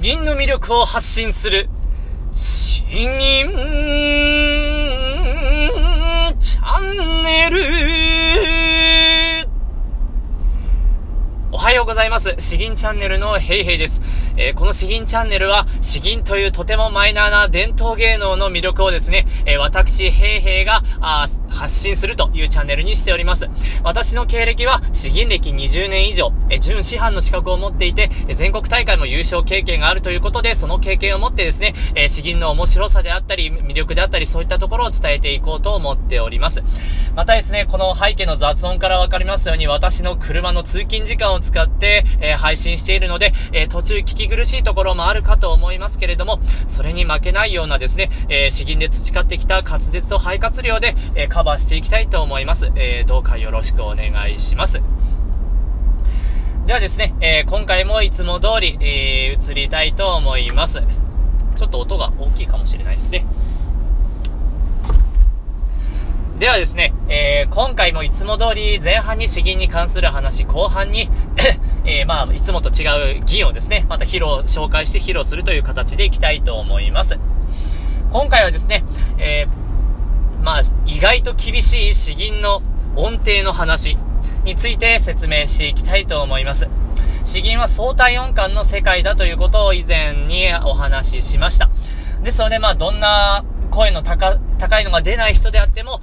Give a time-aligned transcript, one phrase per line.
[0.00, 1.68] 銀の魅力を発信する、
[2.32, 3.10] 詩吟
[6.38, 7.60] チャンネル。
[11.49, 12.34] おはようございます。
[12.38, 14.00] 詩吟チャンネルのヘイヘイです。
[14.38, 23.46] えー、この詩吟チャンネルは、詩吟というとてもマイナーな伝統芸能の魅力をですね、えー、私、ヘイヘイが、あ発信するというチャンネルにしております。
[23.84, 36.62] 私の経歴は、詩吟歴20年以上、えー、準師範の資格を持っていて、全国大会も優勝経験があるということで、その経験を持ってですね、え詩吟の面白さであったり、魅力であったり、そういったところを伝えていこうと思っております。
[37.14, 52.70] またですね、この背景の雑音からわかりますように、私の車の通勤時間を使使って、え配信しているので、え途中聞き苦しいところもあるかと思いますけれども、それに負けないようなですね、えー、詩吟で培ってきた滑舌と肺活量で、えー、カバーしていきたいと思います。
[52.76, 54.80] えー、どうかよろしくお願いします。
[56.66, 60.80] ではですね、え今回もいつも通り、え移りたいと思います。
[61.58, 63.24] ちょっと音が大きいかもしれないですね。
[66.40, 71.10] ではですね、えー、今回もいつも通り前半に詩吟に関する話、後半に
[71.84, 77.18] えー、まあ、いつもと違う議をですね、また披露、紹介して披露するという形でいきたいと思います。
[78.10, 78.84] 今回はですね、
[79.18, 82.62] えー、まあ、意外と厳しい詩吟の
[82.96, 83.98] 音程の話
[84.44, 86.70] について説明していきたいと思います。
[87.26, 91.68] 詩吟は相対音感の世界だということを以前にお話ししました。
[92.22, 96.00] ですので、まあ、どんな声の高、高いのが出ない人であっても、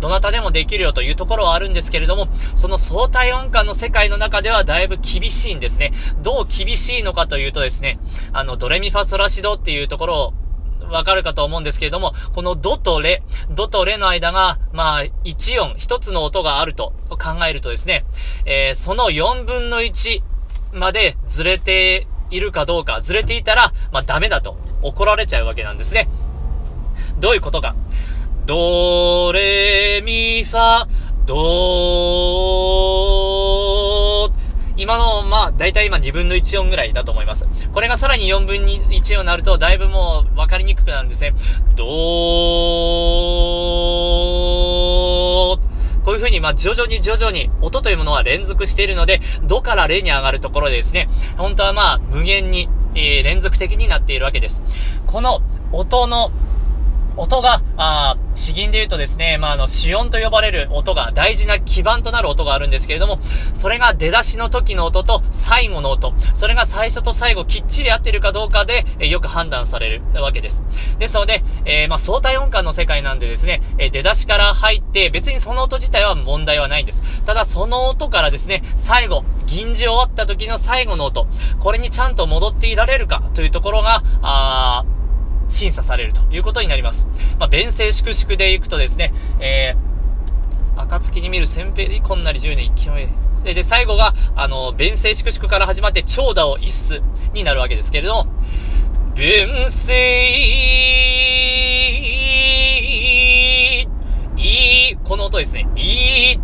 [0.00, 5.92] どなたでもできるよというところはあるんですけれども、その相対音感の世界の中ではだいぶ厳しいんですね。
[6.22, 7.98] どう厳しいのかというとですね、
[8.32, 10.32] あの、ドレミファソラシドっていうところを、
[10.90, 18.04] わかるかと思うんですけれども、このドとレ、ドとレの間が、まあ、1音、1つの音があると考えるとですね、
[18.44, 20.22] えー、その4分の1
[20.72, 26.08] までずれているかどうか、ずれていたら、まあ、ダメだと怒られちゃうわけなんですね。
[27.20, 27.76] どういうことか？
[28.46, 30.86] ドレミファ、
[31.26, 31.36] ド
[34.76, 37.46] 今の、まあ、だいたい今2分の1音ぐらいだと思います。
[37.72, 41.34] これがさらに4分に1音になると、だいぶもう分かりにくくなるんですね。
[41.76, 41.90] ドー
[46.02, 54.62] こういう風に、まあ、徐々に徐々に、音というものは連続しているので、ドからレに上がるところでですね、本当はまあ、無限に、えー、連続的になっているわけです。
[55.06, 55.42] この
[55.72, 56.32] 音の
[57.16, 63.18] 音が、あ詩吟で言うとですね、まあ、あの、死音と呼ばれる音が、大事な基盤となる音があるんですけれども、
[63.52, 70.62] それが出だしの時の音と最後の音、それが最初と最後きっちり合ってるかどうかで、えよく判断されるわけです。
[70.98, 77.02] ですので、えー、まあ、相対音感の世界なんでですね、え出だしから入って、別にその音自体は問題はないんです。
[77.24, 81.26] ただ、その音からですね、最後、銀字終わった時の最後の音、
[81.58, 84.99] これにちゃんと戻っていられるかというところが、あー、
[85.50, 87.06] 審査されるということになります。
[87.38, 93.08] まあ、弁声粛々でいくとですね、えー、暁に見る先兵でこんなり10年勢い
[93.44, 97.00] で、で、最後が、あの、弁声粛々から始まって、長打を一数
[97.32, 98.26] になるわけですけれども、
[99.14, 100.30] 弁声、
[104.36, 106.40] いい、この音ですね、いい、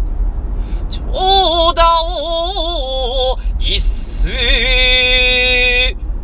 [0.89, 4.31] 長打を一数、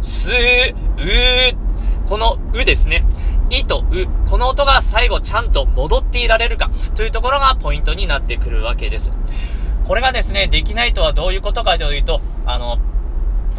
[0.01, 0.73] す、う、
[2.09, 3.05] このうですね。
[3.51, 4.29] いとう。
[4.29, 9.13] この音が最後ちゃんと戻っていられるかというところがポイントになってくるわけです。
[9.85, 12.79] これがですね、できないとはどういうことかというと、あの、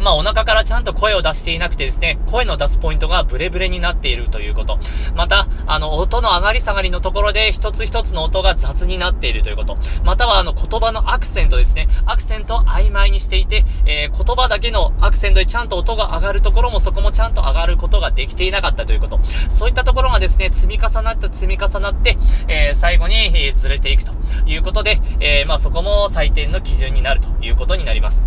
[0.04, 4.78] まあ、お腹からちゃんと声を出していなくてですね、声の出すポイントがブレブレになっているということ。
[5.14, 9.78] また、あの、音の上がり下がりのところで一つ一つの音が雑になっているということ。
[10.04, 11.88] または、あの、言葉のアクセントですね。
[12.04, 19.18] アクセントを曖昧にしていて、えー、言葉だけのアクセントでちゃんと音が上がるところもそこもちゃんと上がることができていなかったということ。
[19.48, 24.12] そういったところがですね、積み重なって積み重なって、えー、最後に、えー、ずれていくと
[24.44, 28.22] いうことで、えー、まあ、そこも採点の基準になるということになります。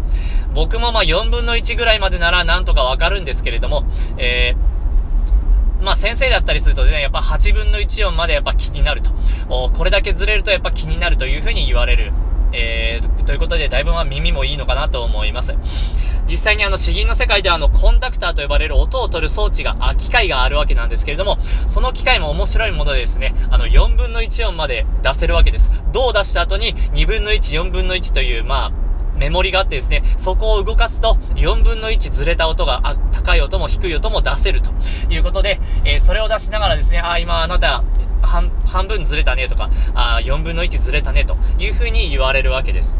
[0.58, 3.86] 僕もまあ4分の1ぐらいまでならなんとかわかるんですけれども、
[4.18, 9.12] えー、まあ先生だったりするとね、やっぱ8分の1音までやっぱ気になると。
[9.50, 12.12] これだけずれるとやっぱ気になるというふうに言われる。
[12.54, 15.54] えー、ということで、だいぶまあ耳もいいのかなと思います。
[16.30, 21.38] 実際にあの、詩吟の世界ではあの、コンダクターと呼ばれる音を取る装置が、あ、機械があるわけなんですけれども、
[21.68, 25.72] その機械も面白いものでですね、あの、4分の1音まで出せるわけです。
[25.94, 28.87] 銅を出した後に、2分の1、4分の1という、まあ、
[29.18, 32.82] メモリがあってですね、そこを動かすと4分の1ずれた音が、
[33.14, 34.72] 高い音も低い音も出せると
[35.10, 37.84] いうことで、えー、それを出しながらですね、あ、今あなた、
[38.22, 42.98] 半、半分ずれたねとか、あ、4分の1ずれたねという風に言われるわけです。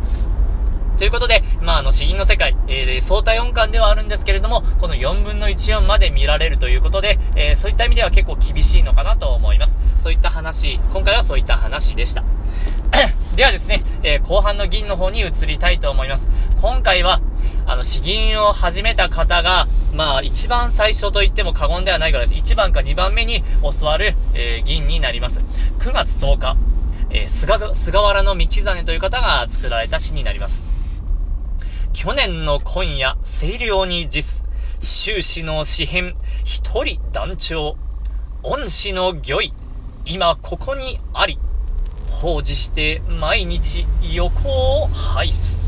[0.98, 9.78] ということで、まあ、あの、詩吟の世界、えー、相対音感ではあるんですけれども、この4分の1音まで見られるということで、えー、そういった意味では結構厳しいのかなと思います。
[9.96, 12.24] そういった話、今回はそういった話でした。
[13.38, 16.28] ではですね、えー、後半の銀の方に移りたいと思います。
[16.60, 17.22] 今回は、
[17.68, 22.44] あの、詩吟を始めた方が、まあ、一番最初と言っても過言ではないぐらいです。
[22.54, 25.40] 1番か2番目に教わる、えー、銀になります。
[25.78, 26.58] 9月10日、
[27.12, 30.68] えー、菅菅原道真という方が作られた詩になります。
[31.94, 34.48] 去年の今夜、清涼に実、
[34.80, 37.78] 終始の詩編、一人団長、
[38.42, 39.54] 恩師の御意、
[40.06, 41.38] 今ここにあり、
[42.22, 44.50] 放置して毎日横
[44.82, 45.64] を拝す。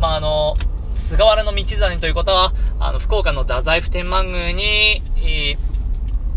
[0.00, 0.54] まあ、あの、
[0.96, 5.56] 菅原道真ということは、あの、福岡の太宰府天満宮に、えー、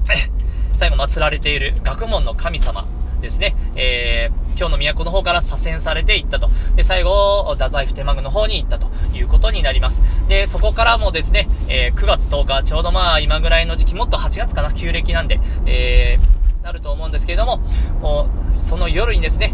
[0.76, 2.86] 最後祀られている学問の神様
[3.22, 6.52] ですね、えー、今日の都の方から左遷されていったと。
[6.76, 10.04] で、最後、太宰府天満宮の方に行ったということになります。
[10.30, 17.58] で、そこからもですね、えー、9月10日、ちょうどまあ、今ぐらいの時期、もっと8月かな、旧暦なんで、えー、なると思うんですけれども、
[18.02, 18.28] も
[18.60, 19.54] うその夜にですね、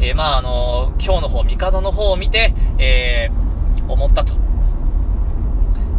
[0.00, 4.32] えー、まあ、あの今日の方、帝の方を見て、えー、思ったと。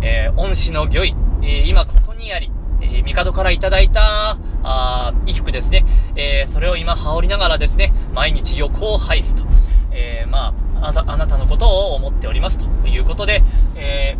[0.01, 2.51] え、恩師の御意、え今ここにあり、
[2.81, 5.85] え帝からいただいた、あ衣服ですね、
[6.17, 9.43] えそれを今羽織りながらですね、毎日横を拝すと。
[9.91, 13.41] えまあ、あなたのことを思っておりますということで、
[13.77, 14.17] え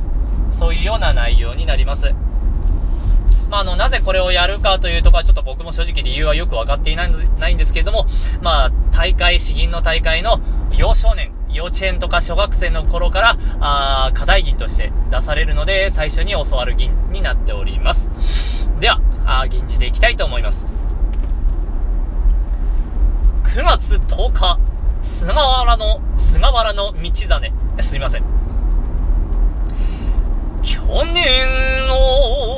[0.49, 2.15] そういうような内容になります。
[3.49, 8.05] まあ、あの、なぜこれをやるかというところはちょっと僕も正直理由はよくわかっていないないんですけれども、
[8.41, 10.39] まあ、大会、詩吟の大会の
[10.71, 18.69] 幼少年、幼稚園とか小学生の頃から、あ課題銀として出されるので、最初に教わる銀になっております。
[18.79, 20.65] では、あ銀じていきたいと思います。
[23.45, 24.59] 9月10日、
[25.01, 27.53] 菅原の、菅原の道真。
[27.81, 28.23] すいません。
[30.61, 32.56] 去年の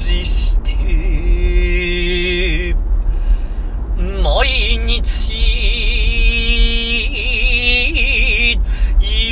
[0.00, 0.72] じして
[4.22, 5.34] 毎日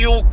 [0.01, 0.29] 横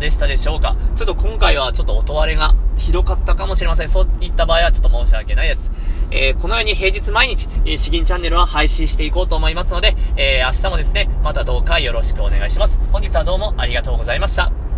[0.00, 0.74] でしたでしょうか？
[0.96, 2.54] ちょっと今回はちょっと音割れが
[2.90, 3.88] ひどかったかもしれません。
[3.88, 5.70] そういった場合はちょっと申し訳ないです。
[6.10, 12.80] えー、このように平日毎日、えー、詩吟チャンネルは配信していこうと思いますので、えー、明日もですね、またどうかよろしくお願いします。
[12.90, 14.69] 本日はどうもありがとうございました。